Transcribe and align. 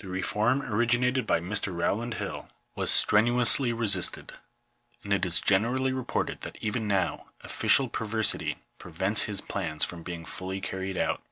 The 0.00 0.06
reform 0.08 0.60
origi 0.60 0.98
nated 1.00 1.26
by 1.26 1.40
Mr. 1.40 1.74
Rowland 1.74 2.12
Hill 2.20 2.50
was 2.74 2.90
strenuously 2.90 3.72
resisted; 3.72 4.34
and 5.02 5.14
it 5.14 5.24
is 5.24 5.40
generally 5.40 5.94
reported 5.94 6.42
that 6.42 6.58
even 6.60 6.86
now, 6.86 7.30
official 7.40 7.88
perversity 7.88 8.58
prevents 8.76 9.22
his 9.22 9.40
plans 9.40 9.82
from 9.82 10.02
being 10.02 10.26
fully 10.26 10.60
carried 10.60 10.98
out. 10.98 11.22